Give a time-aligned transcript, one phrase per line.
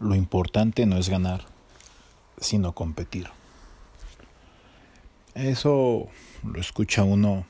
[0.00, 1.46] Lo importante no es ganar,
[2.40, 3.28] sino competir.
[5.34, 6.06] Eso
[6.44, 7.46] lo escucha uno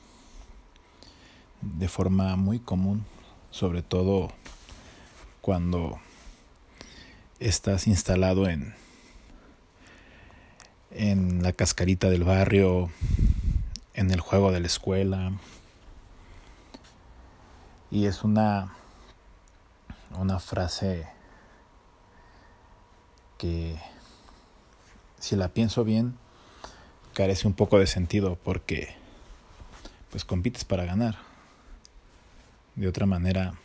[1.61, 3.05] de forma muy común,
[3.51, 4.31] sobre todo
[5.41, 5.99] cuando
[7.39, 8.73] estás instalado en
[10.91, 12.89] en la cascarita del barrio,
[13.93, 15.33] en el juego de la escuela.
[17.91, 18.73] Y es una
[20.17, 21.07] una frase
[23.39, 23.77] que
[25.17, 26.15] si la pienso bien
[27.13, 28.89] carece un poco de sentido porque
[30.11, 31.17] pues compites para ganar.
[32.75, 33.55] De otra manera,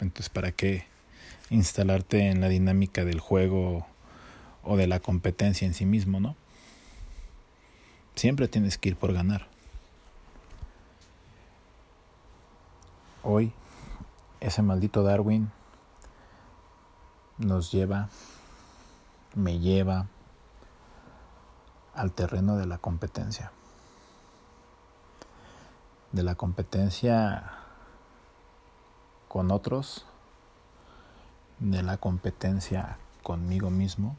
[0.00, 0.86] entonces ¿para qué
[1.50, 3.86] instalarte en la dinámica del juego
[4.62, 6.36] o de la competencia en sí mismo, no?
[8.14, 9.46] Siempre tienes que ir por ganar.
[13.22, 13.52] Hoy,
[14.40, 15.50] ese maldito Darwin
[17.38, 18.08] nos lleva,
[19.36, 20.06] me lleva
[21.94, 23.52] al terreno de la competencia.
[26.10, 27.52] De la competencia
[29.28, 30.06] con otros,
[31.58, 34.16] de la competencia conmigo mismo,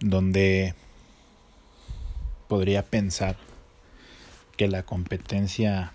[0.00, 0.74] donde
[2.48, 3.36] podría pensar
[4.58, 5.92] que la competencia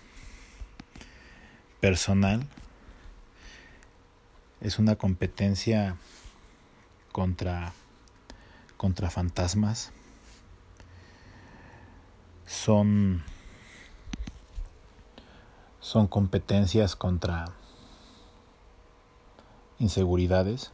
[1.80, 2.44] personal
[4.60, 5.96] es una competencia
[7.12, 7.72] contra
[8.76, 9.92] contra fantasmas
[12.46, 13.22] son
[15.80, 17.46] son competencias contra
[19.78, 20.72] inseguridades.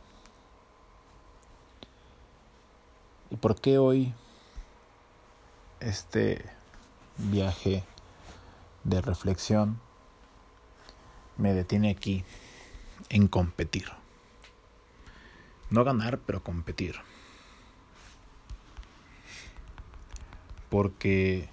[3.30, 4.14] ¿Y por qué hoy
[5.80, 6.44] este
[7.18, 7.84] viaje
[8.84, 9.80] de reflexión
[11.36, 12.24] me detiene aquí
[13.08, 13.86] en competir?
[15.70, 16.96] No ganar, pero competir.
[20.70, 21.48] Porque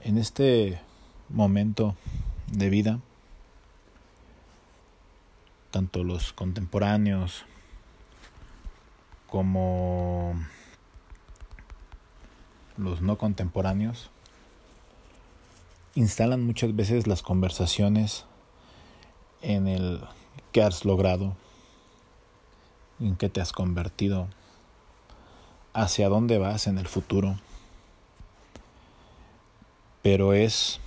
[0.00, 0.80] en este
[1.28, 1.96] momento
[2.48, 3.00] de vida,
[5.70, 7.44] tanto los contemporáneos
[9.26, 10.34] como
[12.76, 14.10] los no contemporáneos
[15.94, 18.24] instalan muchas veces las conversaciones
[19.42, 20.02] en el
[20.52, 21.36] que has logrado,
[22.98, 24.28] en qué te has convertido,
[25.72, 27.38] hacia dónde vas en el futuro.
[30.02, 30.80] Pero es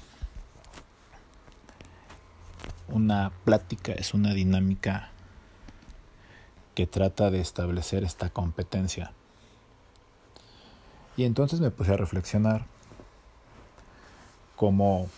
[2.88, 5.09] una plática, es una dinámica
[6.75, 9.14] que trata de establecer esta competencia.
[11.16, 12.66] Y entonces me puse a reflexionar
[14.56, 15.09] cómo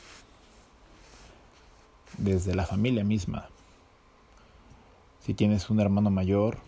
[2.17, 3.49] desde la familia misma,
[5.25, 6.59] si tienes un hermano mayor,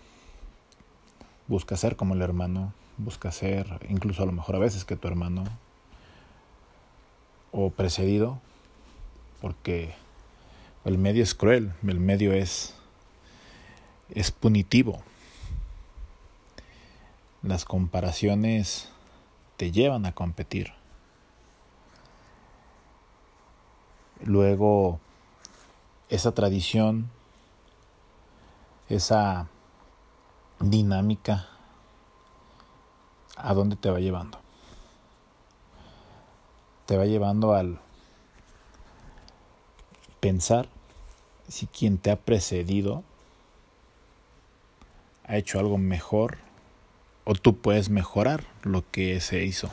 [1.48, 5.08] busca ser como el hermano, busca ser incluso a lo mejor a veces que tu
[5.08, 5.44] hermano,
[7.52, 8.40] o precedido,
[9.42, 9.94] porque
[10.86, 12.76] el medio es cruel, el medio es,
[14.10, 15.04] es punitivo.
[17.44, 18.90] Las comparaciones
[19.58, 20.74] te llevan a competir.
[24.24, 25.00] Luego,
[26.10, 27.10] esa tradición,
[28.90, 29.48] esa
[30.60, 31.48] dinámica,
[33.36, 34.40] ¿a dónde te va llevando?
[36.86, 37.80] Te va llevando al
[40.22, 40.70] pensar
[41.48, 43.04] si quien te ha precedido
[45.26, 46.38] ha hecho algo mejor
[47.26, 49.70] o tú puedes mejorar lo que se hizo.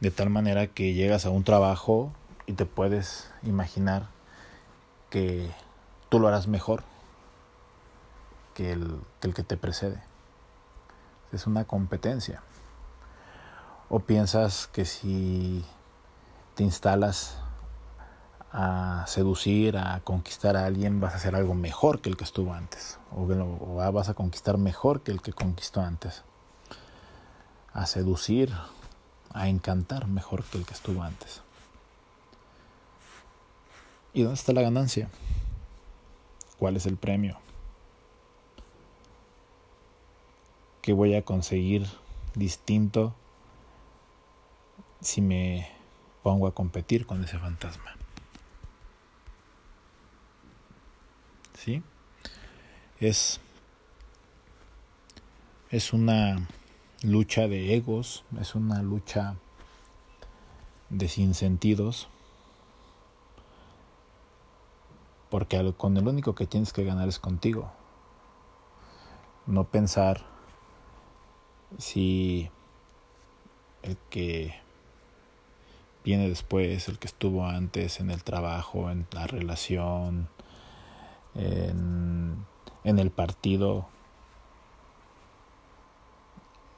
[0.00, 2.12] De tal manera que llegas a un trabajo
[2.46, 4.13] y te puedes imaginar
[5.14, 5.48] que
[6.08, 6.82] tú lo harás mejor
[8.52, 10.02] que el que, te precede.
[11.30, 12.42] Es una competencia.
[13.88, 15.64] O piensas que si
[16.56, 17.38] te instalas
[18.50, 22.52] a seducir, a conquistar a alguien, vas a hacer algo mejor que el que estuvo
[22.52, 22.98] antes.
[23.12, 26.24] O, vas a conquistar mejor que el que conquistó antes.
[27.72, 28.52] A seducir,
[29.32, 31.43] a encantar mejor que el que estuvo antes.
[34.14, 35.10] ¿Y dónde está la ganancia?
[36.58, 37.36] ¿Cuál es el premio?
[40.80, 41.86] ¿Qué voy a conseguir
[42.34, 43.14] distinto
[45.00, 45.68] si me
[46.22, 47.96] pongo a competir con ese fantasma?
[51.64, 51.82] ¿sí?
[53.00, 53.40] Es,
[55.70, 56.46] es una
[57.02, 59.36] lucha de egos, es una lucha
[60.90, 62.08] de sinsentidos,
[65.34, 67.72] Porque con el único que tienes que ganar es contigo.
[69.46, 70.20] No pensar
[71.76, 72.48] si
[73.82, 74.54] el que
[76.04, 80.28] viene después, el que estuvo antes en el trabajo, en la relación,
[81.34, 82.46] en,
[82.84, 83.88] en el partido,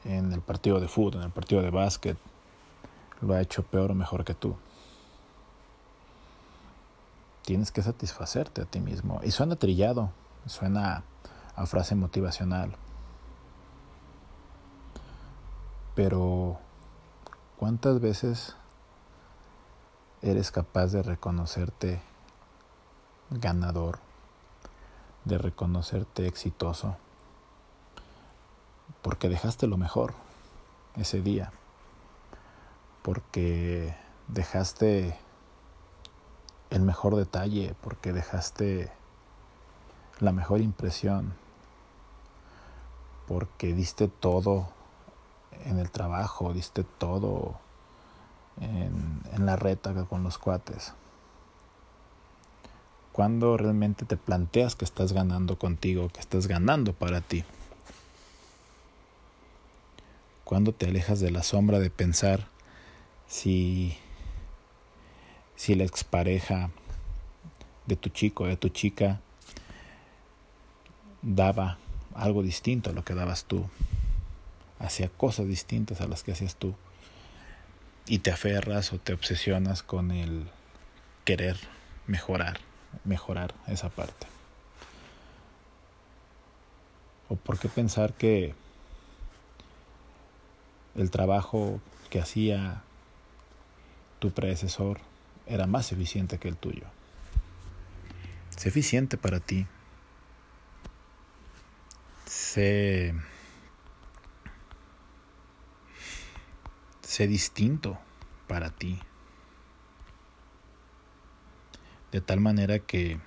[0.05, 2.17] en el partido de fútbol, en el partido de básquet,
[3.21, 4.57] lo ha hecho peor o mejor que tú.
[7.47, 9.21] Tienes que satisfacerte a ti mismo.
[9.25, 10.11] Y suena trillado,
[10.45, 11.05] suena
[11.55, 12.77] a frase motivacional.
[15.95, 16.59] Pero,
[17.57, 18.55] ¿cuántas veces
[20.21, 22.03] eres capaz de reconocerte
[23.31, 24.01] ganador,
[25.25, 26.99] de reconocerte exitoso?
[29.01, 30.13] Porque dejaste lo mejor
[30.97, 31.51] ese día
[33.07, 33.95] porque
[34.27, 35.17] dejaste
[36.71, 38.91] el mejor detalle, porque dejaste
[40.21, 41.35] la mejor impresión,
[43.29, 44.69] porque diste todo
[45.65, 47.59] en el trabajo, diste todo
[48.61, 50.95] en, en la reta con los cuates.
[53.13, 57.45] Cuando realmente te planteas que estás ganando contigo, que estás ganando para ti.
[60.45, 62.47] Cuando te alejas de la sombra de pensar
[63.27, 63.97] si,
[65.57, 66.71] si la expareja
[67.87, 69.21] de tu chico, de tu chica,
[71.23, 71.79] daba
[72.15, 73.69] algo distinto a lo que dabas tú,
[74.79, 76.75] hacía cosas distintas a las que hacías tú,
[78.07, 80.49] y te aferras o te obsesionas con el
[81.25, 81.59] querer
[82.07, 82.61] mejorar,
[83.05, 84.27] mejorar esa parte.
[87.29, 88.55] ¿O por qué pensar que
[90.95, 91.81] el trabajo
[92.11, 92.83] que hacía
[94.21, 95.01] tu predecesor
[95.47, 96.87] era más eficiente que el tuyo.
[98.57, 99.67] Sé eficiente para ti.
[102.25, 103.15] Sé,
[107.03, 107.99] sé distinto
[108.49, 108.99] para ti.
[112.11, 113.21] De tal manera que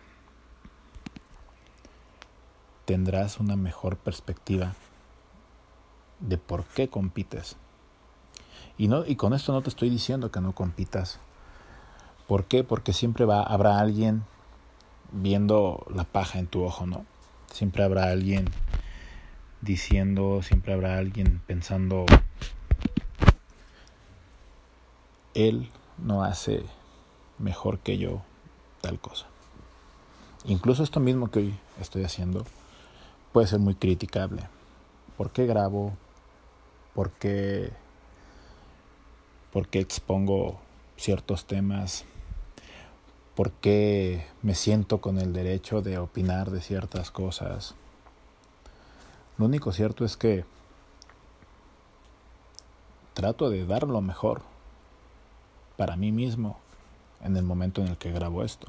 [2.85, 4.73] tendrás una mejor perspectiva
[6.19, 7.55] de por qué compites.
[8.77, 11.19] Y, no, y con esto no te estoy diciendo que no compitas.
[12.29, 12.63] ¿Por qué?
[12.63, 14.23] Porque siempre va, habrá alguien
[15.11, 17.03] viendo la paja en tu ojo, ¿no?
[17.51, 18.51] Siempre habrá alguien
[19.61, 22.05] diciendo, siempre habrá alguien pensando,
[25.33, 26.63] él no hace
[27.39, 28.21] mejor que yo
[28.81, 29.25] tal cosa.
[30.45, 32.45] Incluso esto mismo que hoy estoy haciendo
[33.33, 34.43] puede ser muy criticable.
[35.17, 35.93] ¿Por qué grabo?
[36.93, 37.71] ¿Por qué
[39.51, 40.59] por qué expongo
[40.95, 42.05] ciertos temas,
[43.39, 47.73] por qué me siento con el derecho de opinar de ciertas cosas.
[49.37, 50.43] Lo único cierto es que
[53.13, 54.41] trato de dar lo mejor
[55.77, 56.59] para mí mismo
[57.21, 58.67] en el momento en el que grabo esto.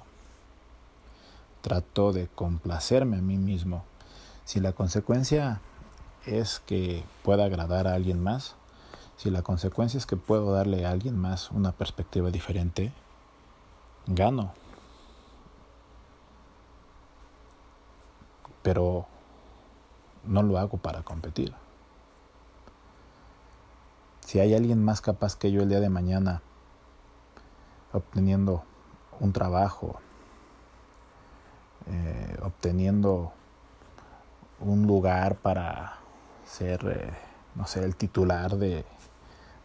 [1.62, 3.82] Trato de complacerme a mí mismo.
[4.44, 5.60] Si la consecuencia
[6.26, 8.54] es que pueda agradar a alguien más,
[9.16, 12.92] si la consecuencia es que puedo darle a alguien más una perspectiva diferente,
[14.14, 14.52] gano.
[18.62, 19.06] Pero
[20.24, 21.54] no lo hago para competir.
[24.20, 26.42] Si hay alguien más capaz que yo el día de mañana
[27.92, 28.62] obteniendo
[29.18, 29.98] un trabajo,
[31.86, 33.32] eh, obteniendo
[34.60, 35.98] un lugar para
[36.44, 37.12] ser, eh,
[37.54, 38.84] no sé, el titular de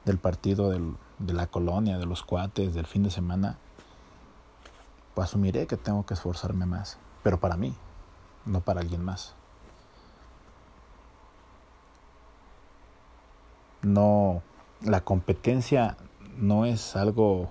[0.06, 3.58] del partido de la colonia, de los cuates, del fin de semana,
[5.16, 7.74] pues asumiré que tengo que esforzarme más, pero para mí,
[8.46, 9.34] no para alguien más.
[13.82, 14.42] No,
[14.82, 15.96] la competencia
[16.38, 17.50] no es algo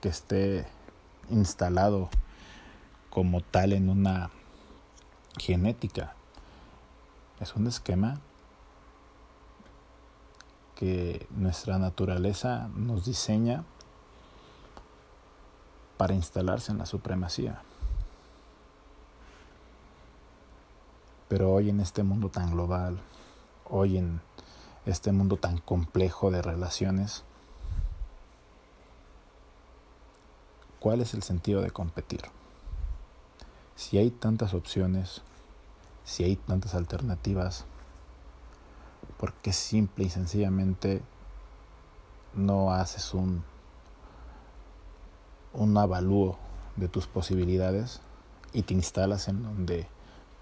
[0.00, 0.66] que esté
[1.28, 2.08] instalado
[3.10, 4.30] como tal en una
[5.38, 6.14] genética.
[7.40, 8.20] Es un esquema
[10.76, 13.64] que nuestra naturaleza nos diseña
[16.02, 17.62] para instalarse en la supremacía.
[21.28, 22.98] Pero hoy en este mundo tan global,
[23.70, 24.20] hoy en
[24.84, 27.22] este mundo tan complejo de relaciones,
[30.80, 32.22] ¿cuál es el sentido de competir?
[33.76, 35.22] Si hay tantas opciones,
[36.04, 37.64] si hay tantas alternativas,
[39.18, 41.00] porque simple y sencillamente
[42.34, 43.44] no haces un,
[45.54, 46.38] un avalúo
[46.76, 48.00] de tus posibilidades
[48.52, 49.86] y te instalas en donde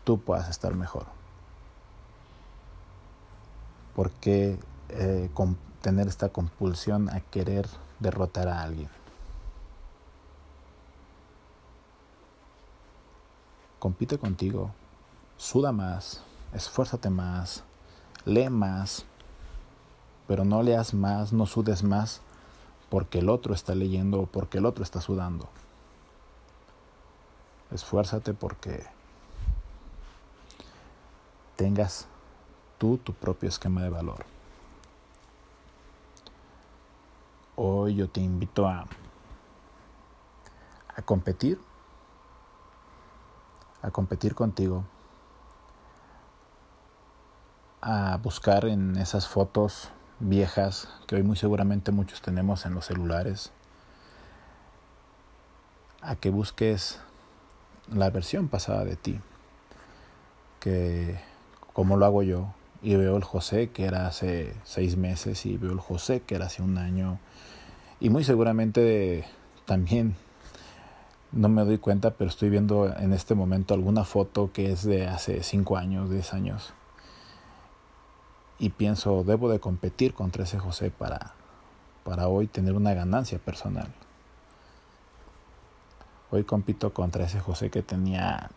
[0.05, 1.07] tú puedas estar mejor.
[3.95, 5.31] ¿Por qué eh,
[5.83, 7.67] tener esta compulsión a querer
[7.99, 8.89] derrotar a alguien?
[13.79, 14.73] Compite contigo,
[15.37, 17.65] suda más, esfuérzate más,
[18.27, 19.07] lee más,
[20.29, 22.21] pero no leas más, no sudes más
[22.91, 25.49] porque el otro está leyendo o porque el otro está sudando.
[27.71, 28.85] Esfuérzate porque
[31.57, 32.07] tengas
[32.79, 34.27] tú tu propio esquema de valor.
[37.57, 38.87] Hoy yo te invito a,
[40.97, 41.59] a competir
[43.83, 44.85] a competir contigo,
[47.81, 53.51] a buscar en esas fotos viejas que hoy muy seguramente muchos tenemos en los celulares,
[56.03, 57.01] a que busques
[57.93, 59.21] la versión pasada de ti,
[60.61, 61.19] que
[61.73, 65.73] como lo hago yo, y veo el José que era hace seis meses y veo
[65.73, 67.19] el José que era hace un año,
[67.99, 69.25] y muy seguramente
[69.67, 70.17] también
[71.33, 75.07] no me doy cuenta, pero estoy viendo en este momento alguna foto que es de
[75.07, 76.73] hace 5 años, 10 años.
[78.61, 81.33] Y pienso, debo de competir contra ese José para,
[82.05, 83.89] para hoy tener una ganancia personal.
[86.31, 88.53] Hoy compito contra ese José que tenía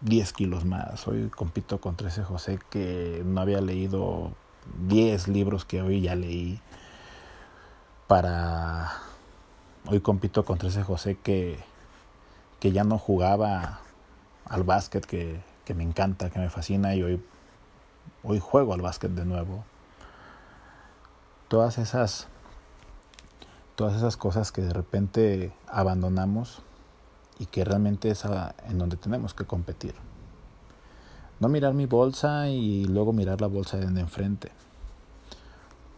[0.00, 1.06] 10 kilos más.
[1.06, 4.32] Hoy compito contra ese José que no había leído
[4.88, 6.58] 10 libros que hoy ya leí.
[8.08, 8.90] Para...
[9.86, 11.58] Hoy compito contra ese José que
[12.62, 13.80] que ya no jugaba
[14.44, 17.20] al básquet que, que me encanta, que me fascina y hoy,
[18.24, 19.64] hoy juego al básquet de nuevo.
[21.48, 22.28] Todas esas,
[23.74, 26.62] todas esas cosas que de repente abandonamos
[27.38, 28.24] y que realmente es
[28.68, 29.94] en donde tenemos que competir.
[31.40, 34.52] No mirar mi bolsa y luego mirar la bolsa de enfrente.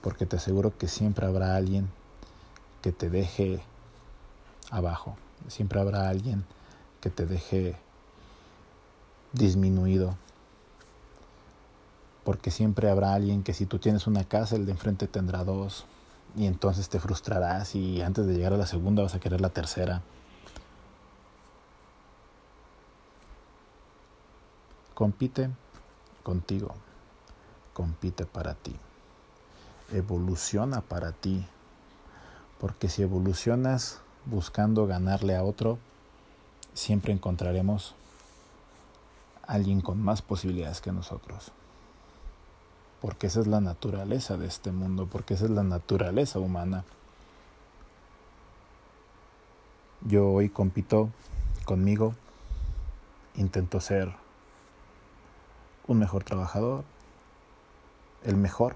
[0.01, 1.91] Porque te aseguro que siempre habrá alguien
[2.83, 3.63] que te deje
[4.71, 5.17] abajo.
[5.49, 6.45] Siempre habrá alguien
[7.01, 7.77] que te deje
[9.33, 10.17] disminuido.
[12.25, 15.85] Porque siempre habrá alguien que si tú tienes una casa, el de enfrente tendrá dos.
[16.37, 19.51] Y entonces te frustrarás y antes de llegar a la segunda vas a querer la
[19.51, 20.03] tercera.
[24.95, 25.51] Compite
[26.23, 26.75] contigo.
[27.73, 28.75] Compite para ti.
[29.93, 31.45] Evoluciona para ti.
[32.59, 35.79] Porque si evolucionas buscando ganarle a otro,
[36.73, 37.95] siempre encontraremos
[39.47, 41.53] alguien con más posibilidades que nosotros.
[43.05, 46.85] Porque esa es la naturaleza de este mundo, porque esa es la naturaleza humana.
[50.01, 51.11] Yo hoy compito
[51.67, 52.15] conmigo,
[53.35, 54.17] intento ser
[55.87, 56.83] un mejor trabajador,
[58.23, 58.75] el mejor,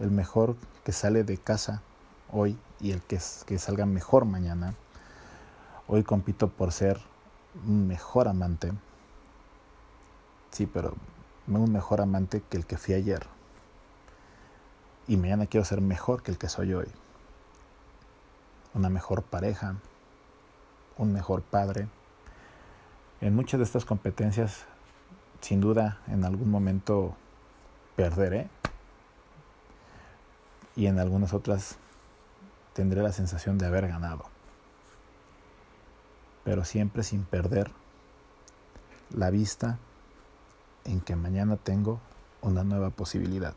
[0.00, 1.82] el mejor que sale de casa
[2.32, 4.72] hoy y el que, salga mejor mañana
[5.88, 6.98] Hoy compito por ser
[7.66, 8.72] un mejor amante.
[10.52, 10.94] Sí, pero
[11.60, 13.26] un mejor amante que el que fui ayer.
[15.08, 16.86] Y mañana quiero ser mejor que el que soy hoy.
[18.74, 19.76] Una mejor pareja,
[20.96, 21.88] un mejor padre.
[23.20, 24.64] En muchas de estas competencias,
[25.40, 27.14] sin duda, en algún momento
[27.96, 28.48] perderé.
[30.76, 31.76] Y en algunas otras
[32.72, 34.32] tendré la sensación de haber ganado
[36.44, 37.70] pero siempre sin perder
[39.14, 39.78] la vista
[40.84, 42.00] en que mañana tengo
[42.40, 43.54] una nueva posibilidad.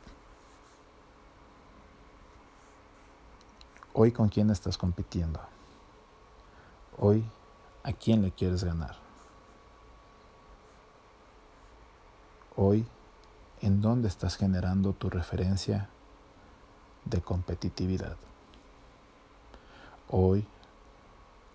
[3.93, 5.39] Hoy con quién estás compitiendo.
[6.97, 7.23] Hoy
[7.83, 8.95] a quién le quieres ganar.
[12.57, 12.85] Hoy
[13.61, 15.89] en dónde estás generando tu referencia
[17.05, 18.17] de competitividad.
[20.09, 20.45] Hoy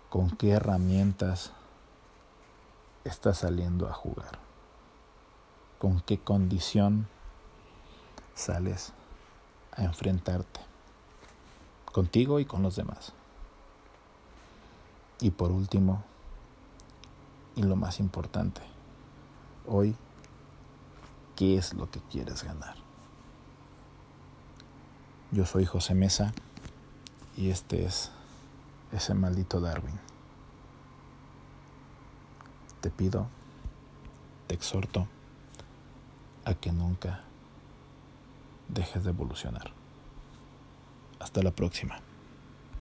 [0.09, 1.51] con qué herramientas
[3.03, 4.39] estás saliendo a jugar,
[5.81, 7.07] con qué condición
[8.35, 8.93] sales
[9.71, 10.59] a enfrentarte,
[11.91, 13.13] contigo y con los demás.
[15.21, 16.03] Y por último,
[17.55, 18.61] y lo más importante,
[19.65, 19.95] hoy,
[21.35, 22.75] ¿qué es lo que quieres ganar?
[25.31, 26.31] Yo soy José Mesa
[27.35, 28.11] y este es
[28.91, 29.99] ese maldito Darwin.
[32.81, 33.25] Te pido,
[34.45, 35.07] te exhorto
[36.45, 37.21] a que nunca
[38.67, 39.71] dejes de evolucionar.
[41.19, 41.99] Hasta la próxima.